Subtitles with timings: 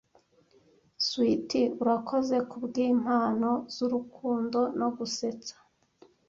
[1.07, 5.55] Sweetie, urakoze kubwimpano zurukundo no gusetsa